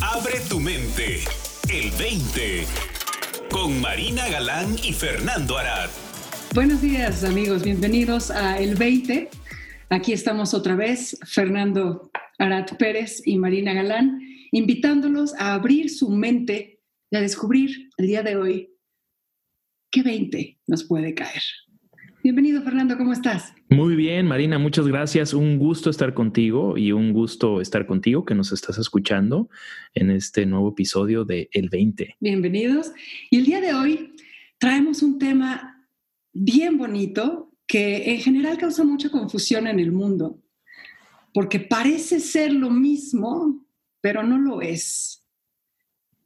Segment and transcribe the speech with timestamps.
[0.00, 1.20] Abre tu mente.
[1.68, 2.64] El 20.
[3.50, 5.90] Con Marina Galán y Fernando Arad.
[6.54, 9.28] Buenos días amigos, bienvenidos a El 20.
[9.90, 14.20] Aquí estamos otra vez, Fernando Arad Pérez y Marina Galán,
[14.52, 16.80] invitándolos a abrir su mente
[17.10, 18.74] y a descubrir el día de hoy
[19.90, 21.42] qué 20 nos puede caer.
[22.28, 23.54] Bienvenido, Fernando, ¿cómo estás?
[23.70, 25.32] Muy bien, Marina, muchas gracias.
[25.32, 29.48] Un gusto estar contigo y un gusto estar contigo que nos estás escuchando
[29.94, 32.16] en este nuevo episodio de El 20.
[32.20, 32.92] Bienvenidos.
[33.30, 34.12] Y el día de hoy
[34.58, 35.88] traemos un tema
[36.34, 40.38] bien bonito que en general causa mucha confusión en el mundo,
[41.32, 43.66] porque parece ser lo mismo,
[44.02, 45.24] pero no lo es.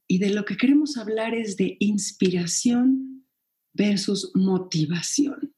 [0.08, 3.24] Y de lo que queremos hablar es de inspiración
[3.72, 5.52] versus motivación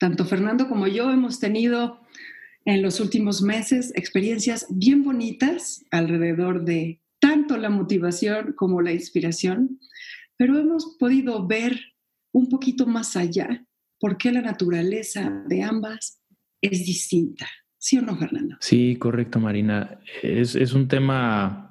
[0.00, 2.00] tanto Fernando como yo hemos tenido
[2.64, 9.78] en los últimos meses experiencias bien bonitas alrededor de tanto la motivación como la inspiración,
[10.38, 11.78] pero hemos podido ver
[12.32, 13.66] un poquito más allá
[13.98, 16.22] por qué la naturaleza de ambas
[16.62, 17.46] es distinta.
[17.76, 18.56] ¿Sí o no, Fernando?
[18.60, 20.00] Sí, correcto, Marina.
[20.22, 21.69] Es, es un tema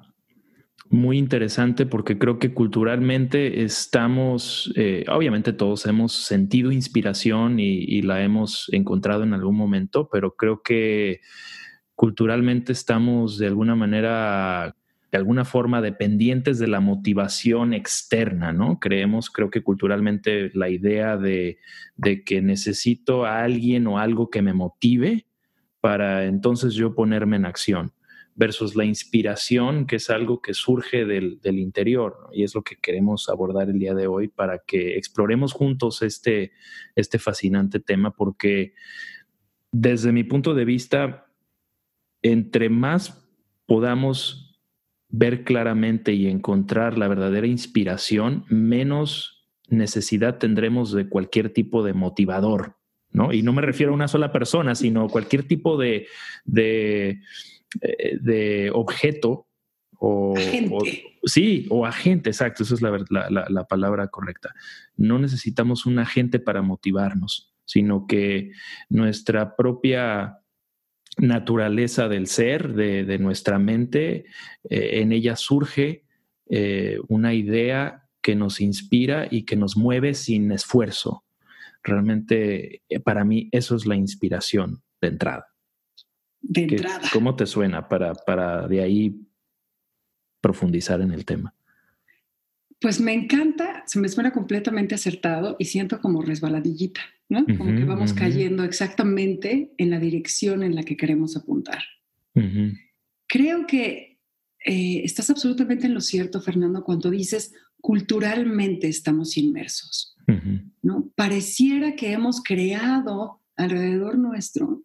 [0.90, 8.24] muy interesante porque creo que culturalmente estamos, eh, obviamente todos hemos sentido inspiración y, la
[8.24, 11.20] hemos encontrado en algún momento, pero creo que
[11.94, 14.74] culturalmente estamos de alguna manera,
[15.12, 18.80] de alguna forma dependientes de la motivación externa, ¿no?
[18.80, 21.58] Creemos, creo que culturalmente la idea de,
[21.96, 25.26] de que necesito a alguien o algo que me motive
[25.80, 27.92] para entonces yo ponerme en acción
[28.40, 32.30] versus la inspiración, que es algo que surge del, interior.
[32.32, 36.52] Y es lo que queremos abordar el día de hoy para que exploremos juntos este,
[36.96, 38.72] este fascinante tema, porque
[39.70, 41.26] desde mi punto de vista,
[42.22, 43.30] entre más
[43.66, 44.58] podamos
[45.10, 52.78] ver claramente y encontrar la verdadera inspiración, menos necesidad tendremos de cualquier tipo de motivador,
[53.12, 53.34] ¿no?
[53.34, 56.06] Y no me refiero a una sola persona, sino cualquier tipo de,
[56.46, 57.20] de
[57.80, 59.46] de objeto
[60.02, 60.34] o,
[61.24, 64.54] sí, o agente, exacto, esa es la, palabra correcta.
[64.96, 68.52] No necesitamos un agente para motivarnos, sino que
[68.88, 70.38] nuestra propia
[71.18, 74.24] naturaleza del ser, de, nuestra mente,
[74.70, 76.04] eh, en ella surge
[76.48, 81.24] eh, una idea que nos inspira y que nos mueve sin esfuerzo.
[81.82, 85.49] Realmente, para mí, eso es la inspiración de entrada
[86.42, 87.08] de entrada.
[87.12, 89.20] ¿Cómo te suena para, para de ahí
[90.40, 91.54] profundizar en el tema?
[92.80, 97.44] Pues me encanta, se me suena completamente acertado y siento como resbaladillita, ¿no?
[97.58, 101.82] Como que vamos cayendo exactamente en la dirección en la que queremos apuntar.
[103.26, 104.18] Creo que
[104.64, 107.52] eh, estás absolutamente en lo cierto, Fernando, cuando dices
[107.82, 110.16] culturalmente estamos inmersos,
[110.80, 111.10] ¿no?
[111.14, 114.84] Pareciera que hemos creado alrededor nuestro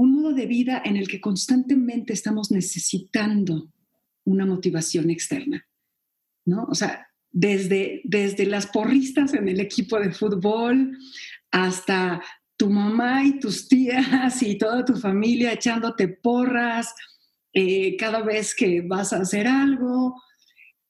[0.00, 3.70] un modo de vida en el que constantemente estamos necesitando
[4.24, 5.68] una motivación externa,
[6.46, 6.64] ¿no?
[6.70, 10.96] O sea, desde, desde las porristas en el equipo de fútbol
[11.50, 12.22] hasta
[12.56, 16.94] tu mamá y tus tías y toda tu familia echándote porras
[17.52, 20.18] eh, cada vez que vas a hacer algo,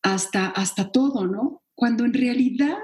[0.02, 1.64] hasta, hasta todo, ¿no?
[1.74, 2.78] Cuando en realidad,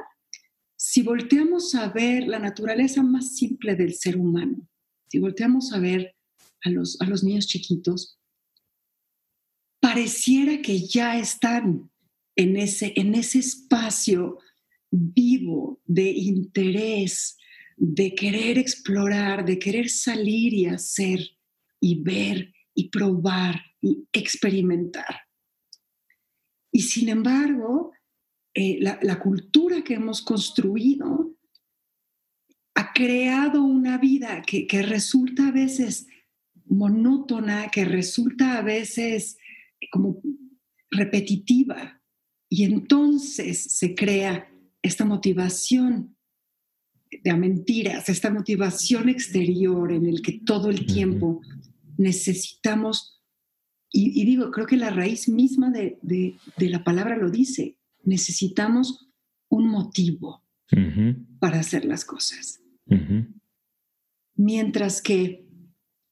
[0.74, 4.66] si volteamos a ver la naturaleza más simple del ser humano,
[5.08, 6.15] si volteamos a ver
[6.66, 8.18] a los, a los niños chiquitos,
[9.80, 11.90] pareciera que ya están
[12.34, 14.38] en ese, en ese espacio
[14.90, 17.38] vivo de interés,
[17.76, 21.20] de querer explorar, de querer salir y hacer
[21.80, 25.20] y ver y probar y experimentar.
[26.72, 27.92] Y sin embargo,
[28.54, 31.36] eh, la, cultura que hemos construido
[32.74, 36.06] ha creado una vida que, que resulta a veces
[36.68, 39.38] monótona que resulta a veces
[39.90, 40.20] como
[40.90, 42.00] repetitiva.
[42.48, 44.48] Y entonces se crea
[44.82, 46.16] esta motivación
[47.22, 51.40] de mentiras, esta motivación exterior en el que todo el tiempo
[51.96, 53.22] necesitamos,
[53.92, 59.08] y, digo, creo que la raíz misma de, la palabra lo dice, necesitamos
[59.48, 60.44] un motivo
[61.38, 62.60] para hacer las cosas.
[64.34, 65.45] Mientras que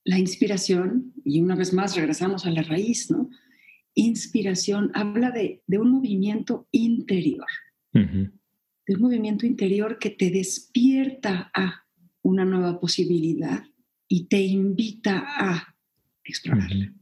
[0.05, 3.31] la inspiración, y una vez más regresamos a la raíz, ¿no?
[3.95, 7.47] Inspiración habla de, un movimiento interior,
[7.93, 11.87] de un movimiento interior que te despierta a
[12.23, 13.65] una nueva posibilidad
[14.09, 15.77] y te invita a
[16.25, 16.93] explorarla.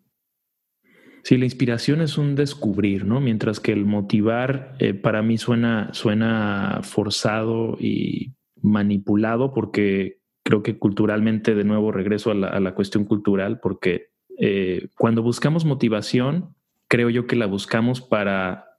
[1.24, 3.20] Sí, la inspiración es un descubrir, ¿no?
[3.20, 10.78] Mientras que el motivar eh, para mí suena, suena forzado y manipulado porque creo que
[10.78, 16.54] culturalmente, de nuevo regreso a la, cuestión cultural, porque eh, cuando buscamos motivación,
[16.88, 18.78] creo yo que la buscamos para,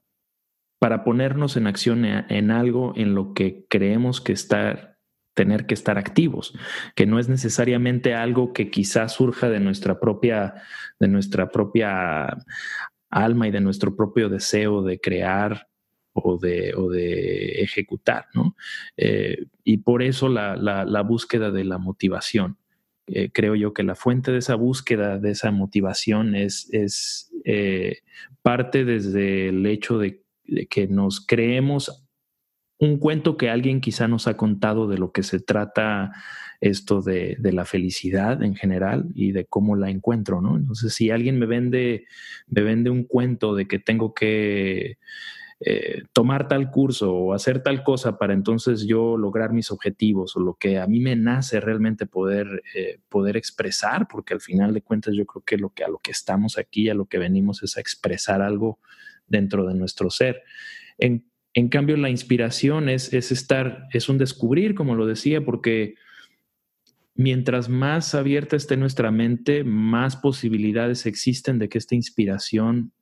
[0.78, 4.94] para ponernos en acción en algo en lo que creemos que estar
[5.34, 6.56] tener que estar activos,
[6.94, 10.54] que no es necesariamente algo que quizás surja de nuestra propia,
[11.00, 12.38] de nuestra propia
[13.10, 15.68] alma y de nuestro propio deseo de crear
[16.14, 18.56] o de, o de ejecutar, ¿no?
[18.96, 22.58] Eh, y por eso la, la, búsqueda de la motivación.
[23.06, 27.98] Eh, creo yo que la fuente de esa búsqueda, de esa motivación, es, es eh,
[28.42, 32.06] parte desde el hecho de, de que nos creemos
[32.78, 36.12] un cuento que alguien quizá nos ha contado de lo que se trata
[36.60, 40.56] esto de, la felicidad en general y de cómo la encuentro, ¿no?
[40.56, 42.06] Entonces, si alguien me vende,
[42.46, 44.98] me vende un cuento de que tengo que
[45.66, 50.40] eh, tomar tal curso o hacer tal cosa para entonces yo lograr mis objetivos o
[50.40, 54.82] lo que a mí me nace realmente poder, eh, poder expresar, porque al final de
[54.82, 57.62] cuentas yo creo que, lo que a lo que estamos aquí, a lo que venimos
[57.62, 58.78] es a expresar algo
[59.26, 60.42] dentro de nuestro ser.
[60.98, 61.24] En
[61.54, 65.94] en cambio, la inspiración es, es estar, es un descubrir, como lo decía, porque
[67.14, 72.92] mientras más abierta esté nuestra mente, más posibilidades existen de que esta inspiración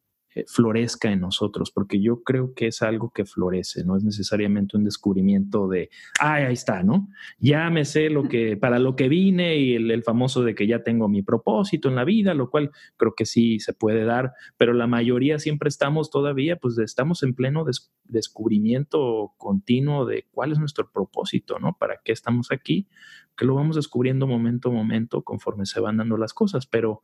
[0.47, 4.85] florezca en nosotros, porque yo creo que es algo que florece, no es necesariamente un
[4.85, 5.91] descubrimiento de,
[6.21, 7.09] ay, ahí está, ¿no?
[7.39, 10.83] Ya me sé lo que, para lo que vine y el, famoso de que ya
[10.83, 14.73] tengo mi propósito en la vida, lo cual creo que sí se puede dar, pero
[14.73, 17.65] la mayoría siempre estamos todavía, pues estamos en pleno
[18.05, 21.77] descubrimiento continuo de cuál es nuestro propósito, ¿no?
[21.79, 22.89] ¿Para qué estamos aquí?
[23.37, 27.03] Que lo vamos descubriendo momento a momento conforme se van dando las cosas, pero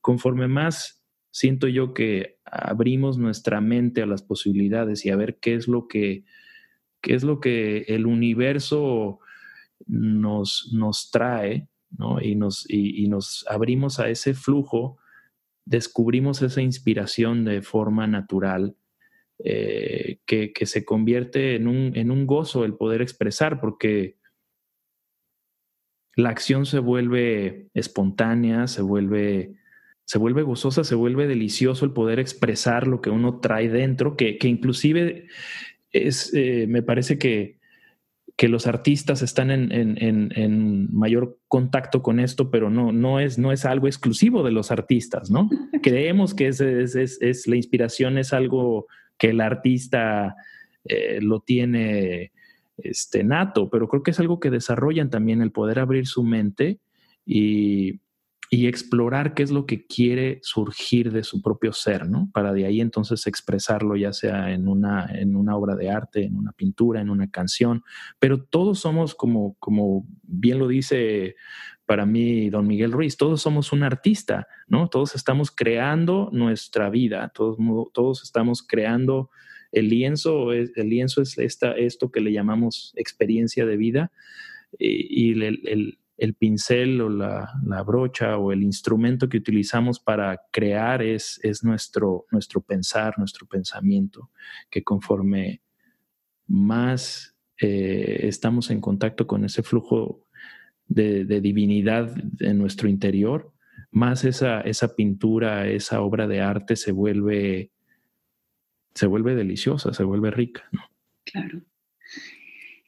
[0.00, 1.01] conforme más
[1.32, 5.88] siento yo que abrimos nuestra mente a las posibilidades y a ver qué es lo
[5.88, 6.24] que,
[7.00, 9.18] qué es lo que el universo
[9.86, 12.20] nos, nos trae, ¿no?
[12.20, 14.98] Y nos, y, nos abrimos a ese flujo,
[15.64, 18.76] descubrimos esa inspiración de forma natural.
[19.44, 24.16] Eh, que, que, se convierte en un, en un gozo el poder expresar, porque
[26.14, 29.56] la acción se vuelve espontánea, se vuelve
[30.04, 34.36] se vuelve gozosa, se vuelve delicioso el poder expresar lo que uno trae dentro, que,
[34.42, 35.26] inclusive
[35.90, 37.58] es, eh, me parece que,
[38.36, 43.64] que, los artistas están en, mayor contacto con esto, pero no, no, es, no es
[43.64, 45.48] algo exclusivo de los artistas, ¿no?
[45.82, 48.86] Creemos que es, es, la inspiración es algo
[49.18, 50.34] que el artista
[50.84, 52.32] eh, lo tiene
[52.76, 56.80] este, nato, pero creo que es algo que desarrollan también el poder abrir su mente
[57.24, 58.00] y,
[58.54, 62.28] y explorar qué es lo que quiere surgir de su propio ser, ¿no?
[62.34, 66.36] Para de ahí entonces expresarlo ya sea en una, en una obra de arte, en
[66.36, 67.82] una pintura, en una canción,
[68.18, 71.34] pero todos somos como, como bien lo dice
[71.86, 74.90] para mí don Miguel Ruiz, todos somos un artista, ¿no?
[74.90, 77.56] Todos estamos creando nuestra vida, todos,
[77.94, 79.30] todos estamos creando
[79.72, 84.12] el lienzo, el lienzo es esta, esto que le llamamos experiencia de vida
[84.78, 85.98] y, el el
[86.34, 92.60] pincel o la, brocha o el instrumento que utilizamos para crear es, es nuestro, nuestro
[92.60, 94.30] pensar, nuestro pensamiento,
[94.70, 95.62] que conforme
[96.46, 100.26] más eh, estamos en contacto con ese flujo
[100.86, 103.52] de, divinidad en nuestro interior,
[103.90, 107.72] más esa, esa pintura, esa obra de arte se vuelve,
[108.94, 110.68] se vuelve deliciosa, se vuelve rica.
[111.24, 111.62] Claro.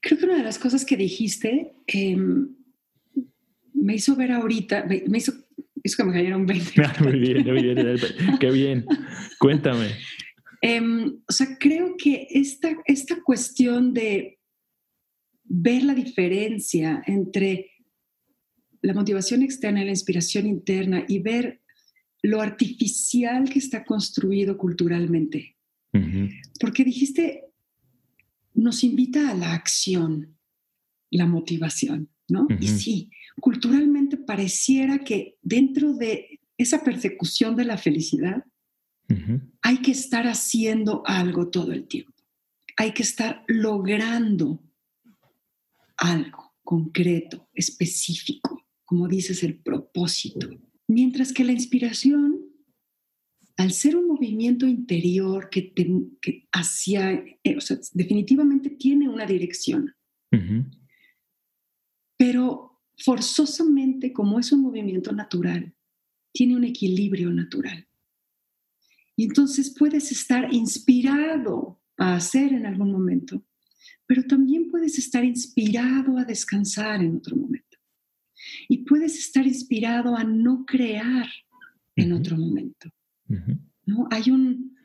[0.01, 2.55] Creo que una de las cosas que dijiste em,
[3.75, 5.33] me hizo ver ahorita, me hizo,
[5.83, 6.83] hizo que me cayeron 20.
[6.83, 7.97] Ah, muy bien, muy bien,
[8.41, 8.87] qué bien.
[9.39, 9.91] Cuéntame.
[10.63, 14.39] Em, o sea, creo que esta, esta cuestión de
[15.45, 17.71] ver la diferencia entre
[18.81, 21.61] la motivación externa y la inspiración interna y ver
[22.23, 25.57] lo artificial que está construido culturalmente.
[26.59, 27.45] Porque dijiste,
[28.55, 30.37] nos invita a la acción,
[31.11, 32.49] la motivación, ¿no?
[32.59, 33.11] Y sí,
[33.41, 38.45] culturalmente pareciera que dentro de esa persecución de la felicidad
[39.63, 42.13] hay que estar haciendo algo todo el tiempo.
[42.77, 44.63] Hay que estar logrando
[45.97, 50.49] algo concreto, específico, como dices, el propósito.
[50.89, 52.41] Mientras que la inspiración,
[53.57, 55.73] al ser un movimiento interior que,
[56.53, 57.59] hacia, eh,
[57.93, 59.95] definitivamente tiene una dirección,
[62.17, 65.75] pero forzosamente, como es un movimiento natural,
[66.33, 67.87] tiene un equilibrio natural.
[69.17, 73.45] Y entonces puedes estar inspirado a hacer en algún momento,
[74.07, 77.79] pero también puedes estar inspirado a descansar en otro momento.
[78.69, 81.27] Y puedes estar inspirado a no crear
[81.97, 82.91] en otro momento.
[83.87, 84.09] ¿no?
[84.11, 84.77] Hay, un,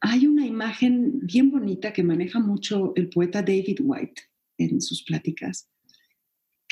[0.00, 4.22] hay una imagen bien bonita que maneja mucho el poeta David White
[4.58, 5.68] en sus pláticas,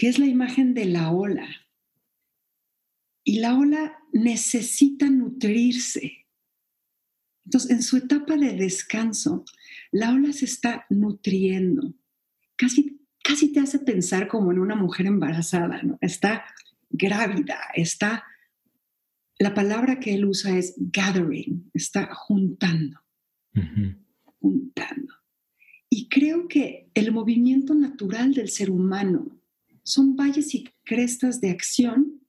[0.03, 1.49] que es la imagen de la ola.
[3.23, 6.27] Y la ola necesita nutrirse.
[7.45, 9.45] Entonces, en su etapa de descanso,
[9.93, 11.95] la ola se está nutriendo.
[12.57, 15.99] Casi, casi te hace pensar como en una mujer embarazada, ¿no?
[16.01, 16.47] Está
[16.91, 18.25] grávida, está...
[19.39, 22.99] La palabra que él usa es gathering, está juntando,
[24.41, 25.15] juntando.
[25.89, 29.39] Y creo que el movimiento natural del ser humano
[29.83, 32.21] son valles y crestas de acción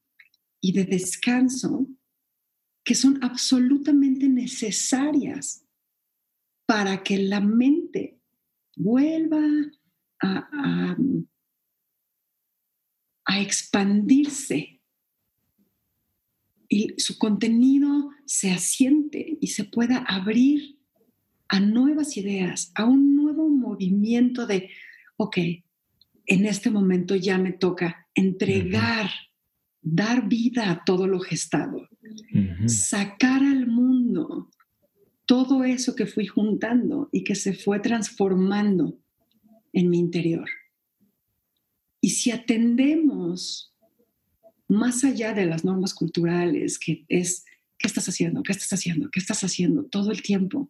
[0.62, 1.88] y de descanso
[2.83, 5.65] que son absolutamente necesarias
[6.65, 8.19] para que la mente
[8.75, 9.41] vuelva
[10.22, 10.98] a,
[13.36, 14.79] expandirse
[16.69, 20.79] y su contenido se asiente y se pueda abrir
[21.48, 24.69] a nuevas ideas, a un nuevo movimiento de,
[25.17, 25.38] ok,
[26.25, 29.09] en este momento ya me toca entregar
[29.83, 31.89] dar vida a todo lo gestado,
[32.67, 34.49] sacar al mundo
[35.25, 38.97] todo eso que fui juntando y que se fue transformando
[39.73, 40.49] en mi interior.
[41.99, 43.73] Y si atendemos
[44.67, 47.45] más allá de las normas culturales, que es,
[47.77, 48.41] ¿qué estás haciendo?
[48.43, 49.09] ¿Qué estás haciendo?
[49.11, 49.85] ¿Qué estás haciendo?
[49.85, 50.69] Todo el tiempo.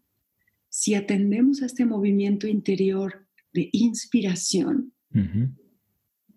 [0.70, 4.94] Si atendemos a este movimiento interior de inspiración,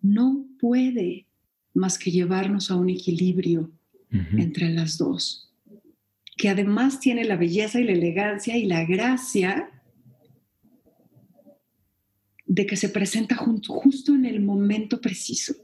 [0.02, 1.26] no puede
[1.74, 3.70] más que llevarnos a un equilibrio
[4.10, 5.52] entre las dos,
[6.36, 9.70] que además tiene la belleza y la elegancia y la gracia
[12.46, 15.54] de que se presenta justo en el momento preciso.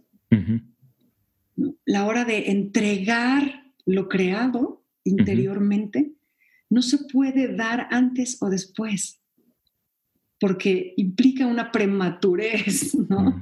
[1.85, 6.12] La hora de entregar lo creado interiormente
[6.69, 9.22] no se puede dar antes o después,
[10.43, 13.41] porque implica una prematurez, ¿no?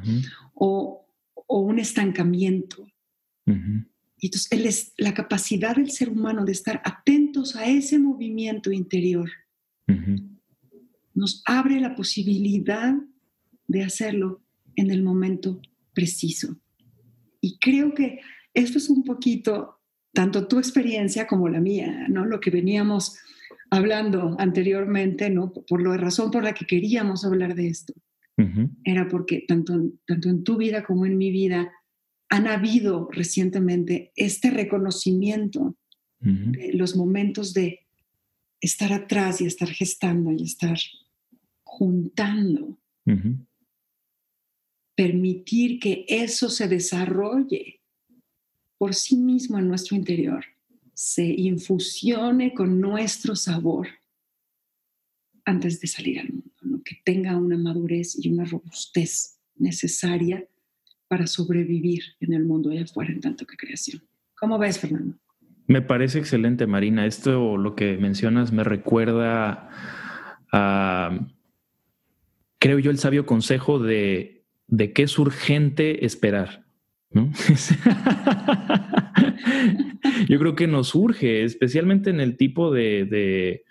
[0.52, 2.86] o, o un estancamiento.
[3.46, 9.28] Y entonces es la capacidad del ser humano de estar atentos a ese movimiento interior
[11.14, 12.94] nos abre la posibilidad
[13.66, 14.42] de hacerlo
[14.76, 15.60] en el momento
[15.92, 16.56] preciso.
[17.40, 18.20] Y creo que
[18.54, 19.80] esto es un poquito
[20.12, 22.24] tanto tu experiencia como la mía, ¿no?
[22.24, 23.18] Lo que veníamos
[23.70, 25.52] hablando anteriormente, ¿no?
[25.52, 27.94] Por la razón por la que queríamos hablar de esto
[28.84, 31.70] era porque tanto, tanto en tu vida como en mi vida
[32.30, 35.76] han habido recientemente este reconocimiento
[36.20, 37.86] de los momentos de
[38.60, 40.78] estar atrás y estar gestando y estar
[41.62, 42.78] juntando.
[44.94, 47.80] Permitir que eso se desarrolle
[48.78, 50.44] por sí mismo en nuestro interior,
[51.02, 53.88] se infusione con nuestro sabor
[55.46, 60.44] antes de salir al mundo, que tenga una madurez y una robustez necesaria
[61.08, 64.02] para sobrevivir en el mundo allá afuera en tanto que creación.
[64.38, 65.16] ¿Cómo ves, Fernando?
[65.66, 67.06] Me parece excelente, Marina.
[67.06, 69.70] Esto, lo que mencionas, me recuerda
[70.52, 71.18] a,
[72.58, 76.66] creo yo, el sabio consejo de, de que es urgente esperar.
[80.28, 83.64] yo creo que nos urge, especialmente en el tipo de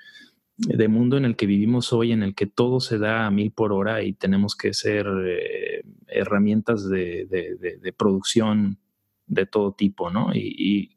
[0.59, 3.51] de mundo en el que vivimos hoy, en el que todo se da a mil
[3.51, 8.77] por hora y tenemos que ser eh, herramientas de, producción
[9.25, 10.31] de todo tipo, ¿no?
[10.33, 10.95] Y,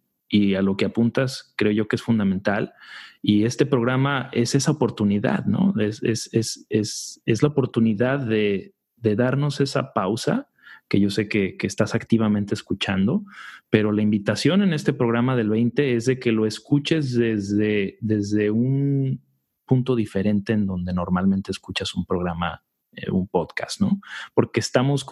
[0.57, 2.73] a lo que apuntas, creo yo que es fundamental.
[3.21, 5.75] Y este programa es esa oportunidad, ¿no?
[5.79, 10.49] Es, es, la oportunidad de, darnos esa pausa
[10.93, 13.25] que yo sé que, que, estás activamente escuchando,
[13.71, 18.51] pero la invitación en este programa del 20 es de que lo escuches desde, desde
[18.51, 19.23] un
[19.65, 24.03] punto diferente en donde normalmente escuchas un programa, eh, un podcast, ¿no?
[24.35, 25.07] Porque estamos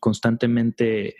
[0.00, 1.16] constantemente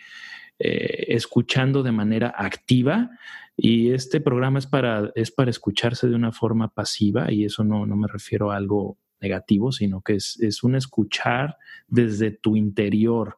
[0.57, 3.11] eh, escuchando de manera activa
[3.55, 7.85] y este programa es para, es para escucharse de una forma pasiva y eso no,
[7.85, 11.57] me refiero a algo negativo, sino que es, es un escuchar
[11.87, 13.37] desde tu interior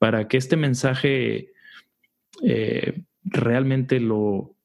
[0.00, 1.52] para que este mensaje
[2.42, 4.56] eh, realmente lo,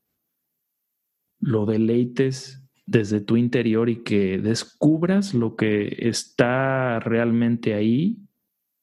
[1.40, 8.20] lo deleites desde tu interior y que descubras lo que está realmente ahí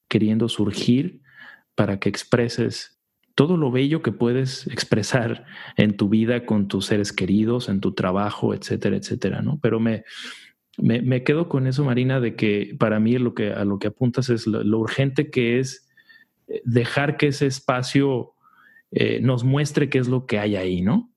[0.09, 1.23] queriendo surgir
[1.75, 3.00] para que expreses
[3.35, 5.47] todo lo bello que puedes expresar
[5.78, 9.59] en tu vida con tus seres queridos, en tu trabajo, etcétera, etcétera, ¿no?
[9.62, 10.04] Pero me,
[10.76, 14.28] me, quedo con eso, Marina, de que para mí lo que, a lo que apuntas
[14.28, 15.88] es lo, urgente que es
[16.64, 18.35] dejar que ese espacio
[18.90, 21.14] eh, nos muestre qué es lo que hay ahí, ¿no?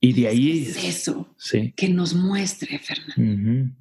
[0.00, 0.62] Y de ahí...
[0.62, 1.72] Es eso, sí.
[1.76, 3.74] que nos muestre, Fernando.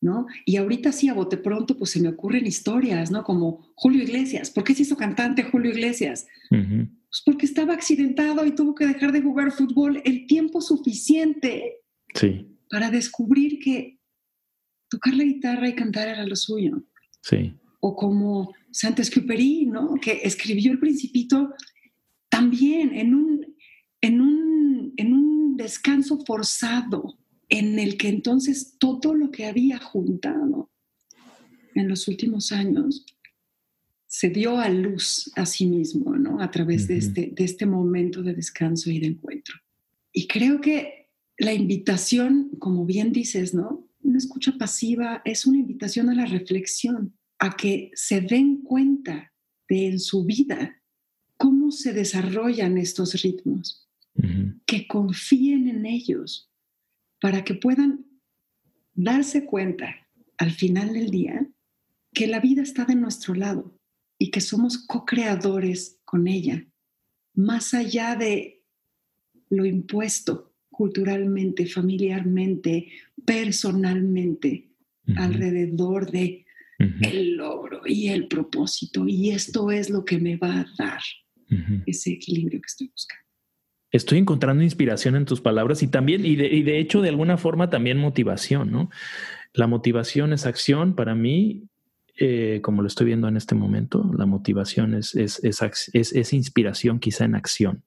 [0.00, 0.26] ¿no?
[0.44, 3.24] Y ahorita sí, a bote pronto, pues se me ocurren historias, ¿no?
[3.24, 4.50] Como Julio Iglesias.
[4.50, 6.26] ¿Por qué se hizo cantante Julio Iglesias?
[6.50, 11.80] Pues porque estaba accidentado y tuvo que dejar de jugar fútbol el tiempo suficiente
[12.70, 13.98] para descubrir que
[14.88, 16.84] tocar la guitarra y cantar era lo suyo.
[17.22, 17.54] Sí.
[17.80, 19.94] O como Saint-Exupéry, ¿no?
[19.94, 21.54] Que escribió El Principito
[22.28, 23.56] también en un,
[24.02, 27.18] en un, en un descanso forzado
[27.48, 30.70] en el que entonces todo lo que había juntado
[31.74, 33.06] en los últimos años
[34.06, 36.42] se dio a luz a sí mismo, ¿no?
[36.42, 39.54] A través de, este, de este momento de descanso y de encuentro.
[40.12, 43.88] Y creo que la invitación, como bien dices, ¿no?
[44.02, 49.32] Una escucha pasiva es una invitación a la reflexión, a que se den cuenta
[49.68, 50.82] de en su vida
[51.36, 53.88] cómo se desarrollan estos ritmos,
[54.64, 56.50] que confíen en ellos,
[57.20, 58.06] para que puedan
[58.94, 61.46] darse cuenta al final del día
[62.14, 63.78] que la vida está de nuestro lado
[64.18, 66.66] y que somos co-creadores con ella,
[67.34, 68.64] más allá de
[69.50, 72.88] lo impuesto culturalmente, familiarmente,
[73.24, 74.70] personalmente,
[75.16, 76.45] alrededor de
[76.78, 79.06] el logro y el propósito.
[79.06, 81.00] Y esto es lo que me va a dar
[81.86, 83.26] ese equilibrio que estoy buscando
[83.96, 87.98] estoy encontrando inspiración en tus palabras y también, y de, hecho, de alguna forma también
[87.98, 88.90] motivación, ¿no?
[89.52, 91.64] La motivación es acción para mí,
[92.18, 97.24] eh, como lo estoy viendo en este momento, la motivación es, es, es, inspiración quizá
[97.24, 97.82] en acción.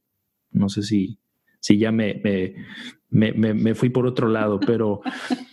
[0.51, 1.19] No sé si,
[1.60, 2.22] si ya me,
[3.10, 5.01] me, me, fui por otro lado, pero,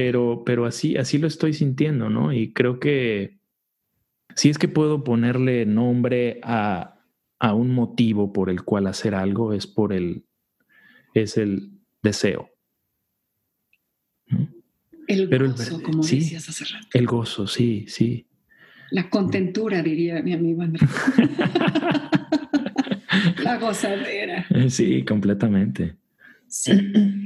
[0.00, 2.32] pero, pero así, así lo estoy sintiendo, ¿no?
[2.32, 3.38] Y creo que
[4.34, 7.02] si es que puedo ponerle nombre a,
[7.38, 10.24] a un motivo por el cual hacer algo es por el,
[11.12, 12.48] es el deseo.
[15.06, 16.86] El gozo, como decías hace rato.
[16.94, 18.26] El gozo, sí, sí.
[18.92, 20.88] La contentura, diría mi amigo Andrés.
[23.44, 24.46] La gozadera.
[24.70, 25.96] Sí, completamente.
[26.48, 26.72] Sí.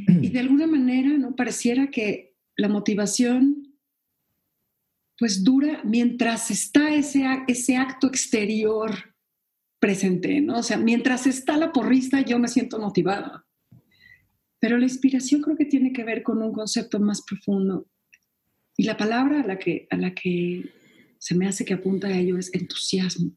[0.09, 1.37] Y de alguna manera, ¿no?
[1.37, 3.75] Pareciera que la motivación
[5.19, 9.15] pues dura mientras está ese, ese acto exterior
[9.79, 10.59] presente, ¿no?
[10.59, 13.47] O sea, mientras está la porrista, yo me siento motivada.
[14.59, 17.87] Pero la inspiración creo que tiene que ver con un concepto más profundo.
[18.77, 20.73] Y la palabra a la que, a la que
[21.19, 23.37] se me hace que apunta a ello es entusiasmo.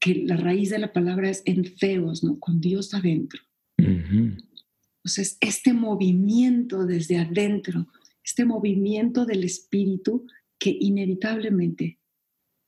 [0.00, 2.38] Que la raíz de la palabra es enfeos, ¿no?
[2.38, 3.40] Con Dios adentro.
[3.76, 7.88] Entonces, este movimiento desde adentro,
[8.22, 10.26] este movimiento del espíritu
[10.58, 11.98] que inevitablemente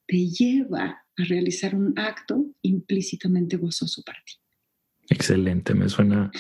[0.06, 4.34] te lleva a realizar un acto implícitamente gozoso para ti.
[5.08, 6.30] Excelente, me suena,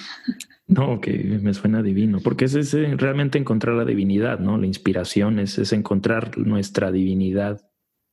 [0.66, 4.56] no, que me suena divino, porque es, realmente encontrar la divinidad, ¿no?
[4.56, 7.60] La inspiración es, es encontrar nuestra divinidad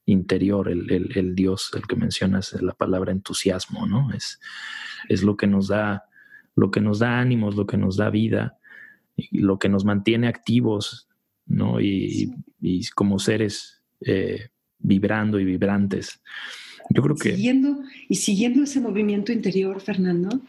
[0.05, 4.11] interior, el, el, Dios, el que mencionas, la palabra entusiasmo, ¿no?
[4.13, 4.39] Es,
[5.07, 6.03] es lo que nos da,
[6.55, 8.57] lo que nos da ánimos, lo que nos da vida,
[9.15, 11.07] y lo que nos mantiene activos,
[11.45, 11.79] ¿no?
[11.81, 16.21] Y, y como seres eh, vibrando y vibrantes.
[16.89, 17.35] Yo creo que...
[17.35, 20.41] Siguiendo, y siguiendo ese movimiento interior, Fernando,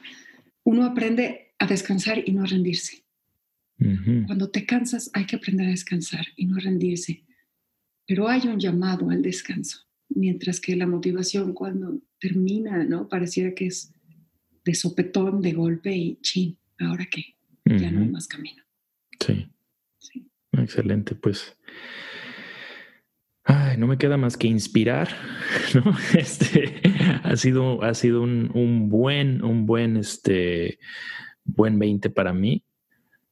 [0.64, 3.04] uno aprende a descansar y no a rendirse.
[4.26, 7.24] Cuando te cansas hay que aprender a descansar y no a rendirse.
[8.06, 13.08] Pero hay un llamado al descanso, mientras que la motivación cuando termina, ¿no?
[13.08, 13.92] Pareciera que es
[14.64, 17.34] de sopetón, de golpe y chin, ¿ahora qué?
[17.64, 18.62] Ya no hay más camino.
[19.20, 19.48] Sí.
[19.98, 20.28] sí.
[20.52, 21.56] Excelente, pues
[23.44, 25.08] Ay, no me queda más que inspirar,
[25.74, 25.96] ¿no?
[26.16, 26.80] Este
[27.24, 30.78] ha sido, ha sido un, buen, un buen, este,
[31.44, 32.64] buen 20 para mí.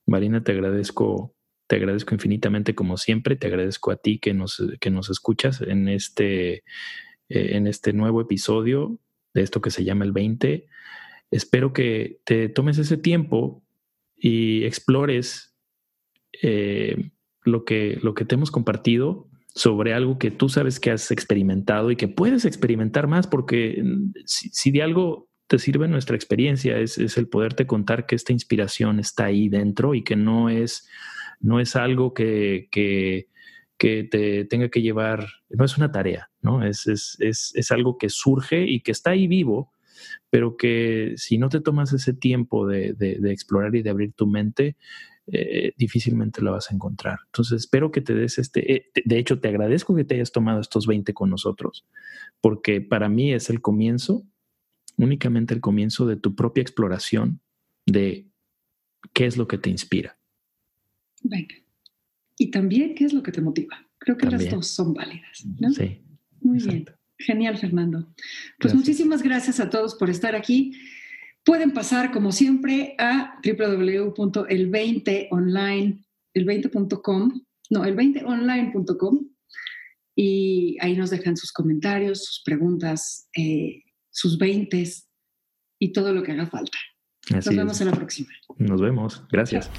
[0.07, 1.35] Marina, te agradezco,
[1.69, 3.37] te agradezco infinitamente como siempre.
[3.37, 6.65] Te agradezco a ti que nos, que nos escuchas en este,
[7.29, 8.99] eh, en este nuevo episodio
[9.33, 10.67] de esto que se llama el 20.
[11.31, 13.63] Espero que te tomes ese tiempo
[14.21, 15.57] y explores
[16.43, 17.11] eh,
[17.43, 21.91] lo, que, lo que te hemos compartido sobre algo que tú sabes que has experimentado
[21.91, 26.99] y que puedes experimentar más, porque mm, si, de algo te sirve nuestra experiencia es,
[26.99, 30.87] el poderte contar que esta inspiración está ahí dentro y que no es,
[31.41, 33.27] no es algo que, que,
[33.79, 36.63] te tenga que llevar, no es una tarea, ¿no?
[36.63, 39.73] Es, es, es, es, algo que surge y que está ahí vivo
[40.31, 42.95] pero que si no te tomas ese tiempo de,
[43.31, 44.77] explorar y de abrir tu mente,
[45.27, 47.21] eh, difícilmente la vas a encontrar.
[47.27, 50.61] Entonces, espero que te des este, eh, de hecho, te agradezco que te hayas tomado
[50.61, 51.87] estos 20 con nosotros,
[52.41, 54.25] porque para mí es el comienzo,
[54.97, 57.41] únicamente el comienzo de tu propia exploración
[57.87, 58.27] de
[59.13, 60.19] qué es lo que te inspira.
[61.23, 61.55] Venga.
[62.39, 63.87] Y también qué es lo que te motiva.
[63.99, 65.45] Creo que las dos son válidas.
[65.59, 65.71] ¿no?
[65.71, 66.01] Sí.
[66.41, 66.87] Muy bien.
[67.27, 68.09] Genial, Fernando.
[68.59, 70.73] Pues muchísimas gracias a todos por estar aquí.
[71.45, 76.05] Pueden pasar, como siempre, a www.el20online,
[76.35, 79.31] el20.com, no, el20online.com
[80.15, 84.85] y ahí nos dejan sus comentarios, sus preguntas, eh, sus 20
[85.79, 86.79] y todo lo que haga falta.
[87.31, 88.29] nos vemos en la próxima.
[88.59, 89.23] Nos vemos.
[89.31, 89.71] Gracias.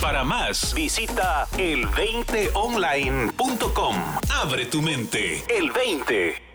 [0.00, 3.94] Para más, visita el20online.com.
[4.42, 5.44] Abre tu mente.
[5.48, 6.49] El 20.